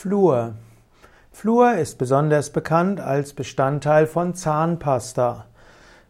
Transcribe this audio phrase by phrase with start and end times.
[0.00, 0.52] Fluor.
[1.32, 5.46] Fluor ist besonders bekannt als Bestandteil von Zahnpasta.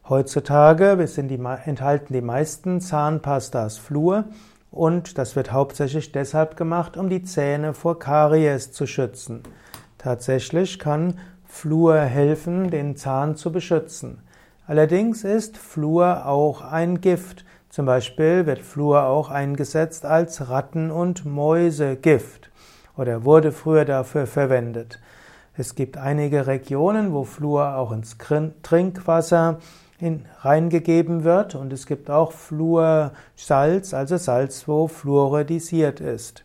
[0.07, 4.25] Heutzutage die, enthalten die meisten Zahnpastas Fluor
[4.71, 9.43] und das wird hauptsächlich deshalb gemacht, um die Zähne vor Karies zu schützen.
[9.97, 11.15] Tatsächlich kann
[11.47, 14.19] Fluor helfen, den Zahn zu beschützen.
[14.67, 17.47] Allerdings ist Fluor auch ein Gift.
[17.71, 22.38] Zum Beispiel wird Fluor auch eingesetzt als Ratten- und Mäusegift
[22.99, 25.01] oder wurde früher dafür verwendet.
[25.57, 28.19] Es gibt einige Regionen, wo Fluor auch ins
[28.63, 29.59] Trinkwasser
[30.41, 36.45] reingegeben wird und es gibt auch Fluorsalz, also Salz, wo fluoridisiert ist.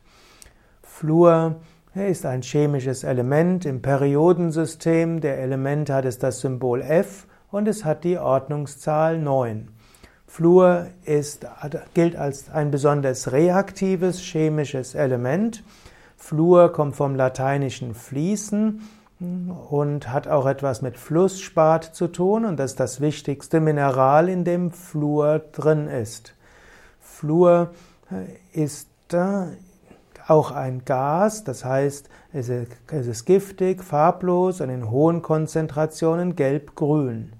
[0.82, 1.56] Fluor
[1.94, 5.22] ist ein chemisches Element im Periodensystem.
[5.22, 9.68] Der Element hat es das Symbol F und es hat die Ordnungszahl 9.
[10.26, 11.46] Fluor ist,
[11.94, 15.64] gilt als ein besonders reaktives chemisches Element.
[16.24, 18.82] Fluor kommt vom lateinischen fließen
[19.70, 24.46] und hat auch etwas mit Flussspat zu tun und das ist das wichtigste Mineral, in
[24.46, 26.34] dem Fluor drin ist.
[27.02, 27.72] Fluor
[28.54, 28.88] ist
[30.26, 37.34] auch ein Gas, das heißt, es ist giftig, farblos und in hohen Konzentrationen gelb-grün.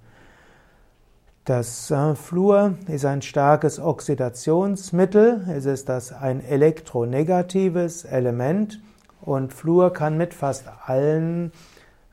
[1.46, 5.46] Das Fluor ist ein starkes Oxidationsmittel.
[5.50, 8.82] Es ist das ein elektronegatives Element
[9.20, 11.52] und Fluor kann mit fast allen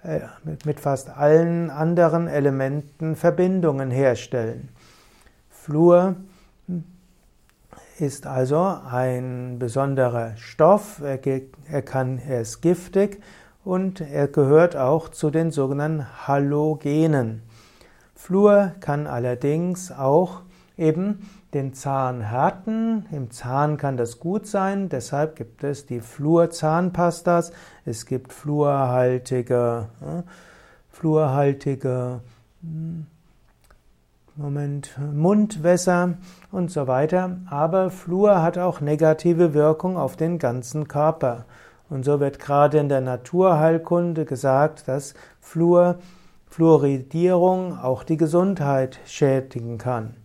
[0.02, 0.20] äh,
[0.64, 4.70] mit fast allen anderen Elementen Verbindungen herstellen.
[5.48, 6.16] Fluor
[8.00, 11.02] ist also ein besonderer Stoff.
[11.04, 11.20] Er,
[11.70, 13.22] er, kann, er ist giftig
[13.62, 17.42] und er gehört auch zu den sogenannten Halogenen.
[18.20, 20.42] Fluor kann allerdings auch
[20.76, 23.06] eben den Zahn härten.
[23.10, 27.50] Im Zahn kann das gut sein, deshalb gibt es die Fluorzahnpastas.
[27.86, 30.22] Es gibt fluorhaltige, äh,
[30.90, 32.20] fluorhaltige
[32.60, 33.06] hm,
[34.36, 36.18] Moment, Mundwässer
[36.52, 37.38] und so weiter.
[37.48, 41.46] Aber Fluor hat auch negative Wirkung auf den ganzen Körper.
[41.88, 45.96] Und so wird gerade in der Naturheilkunde gesagt, dass Fluor
[46.50, 50.16] Fluoridierung auch die Gesundheit schädigen kann.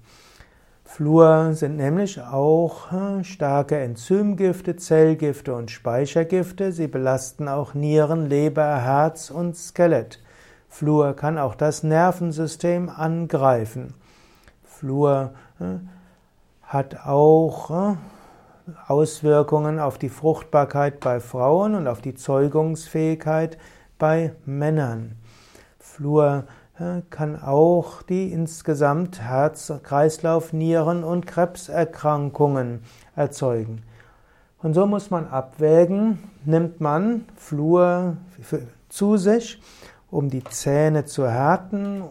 [0.84, 6.72] Fluor sind nämlich auch äh, starke Enzymgifte, Zellgifte und Speichergifte.
[6.72, 10.20] Sie belasten auch Nieren, Leber, Herz und Skelett.
[10.68, 13.94] Fluor kann auch das Nervensystem angreifen.
[14.64, 15.78] Fluor äh,
[16.64, 17.96] hat auch äh,
[18.88, 23.60] Auswirkungen auf die Fruchtbarkeit bei Frauen und auf die Zeugungsfähigkeit
[24.00, 25.18] bei Männern.
[25.86, 26.44] Fluor
[27.10, 32.82] kann auch die insgesamt Herz, Kreislauf, Nieren und Krebserkrankungen
[33.16, 33.84] erzeugen.
[34.62, 38.18] Und so muss man abwägen, nimmt man Fluor
[38.90, 39.62] zu sich,
[40.12, 42.04] um die Zähne zu härten,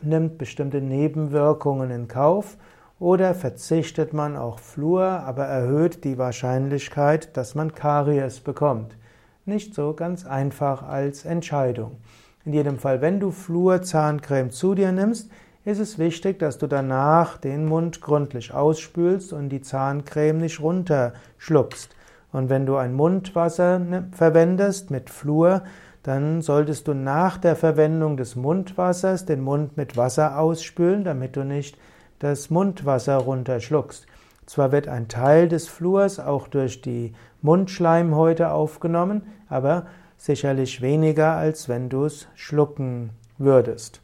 [0.00, 2.56] nimmt bestimmte Nebenwirkungen in Kauf
[2.98, 8.96] oder verzichtet man auf Fluor, aber erhöht die Wahrscheinlichkeit, dass man Karies bekommt.
[9.44, 11.98] Nicht so ganz einfach als Entscheidung.
[12.44, 15.30] In jedem Fall, wenn du Fluorzahncreme zu dir nimmst,
[15.64, 21.94] ist es wichtig, dass du danach den Mund gründlich ausspülst und die Zahncreme nicht runterschluckst.
[22.32, 25.62] Und wenn du ein Mundwasser ne, verwendest mit Fluor,
[26.02, 31.44] dann solltest du nach der Verwendung des Mundwassers den Mund mit Wasser ausspülen, damit du
[31.44, 31.78] nicht
[32.18, 34.06] das Mundwasser runterschluckst.
[34.46, 39.86] Zwar wird ein Teil des Fluors auch durch die Mundschleimhäute aufgenommen, aber
[40.22, 44.00] sicherlich weniger, als wenn du es schlucken würdest.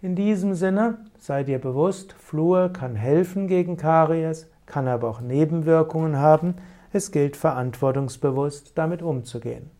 [0.00, 6.16] In diesem Sinne sei dir bewusst, Fluor kann helfen gegen Karies, kann aber auch Nebenwirkungen
[6.18, 6.54] haben.
[6.92, 9.70] Es gilt verantwortungsbewusst damit umzugehen.